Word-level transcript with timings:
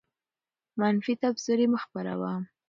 منفي 0.79 1.13
تبصرې 1.21 1.65
مه 1.71 1.77
خپروه. 1.83 2.33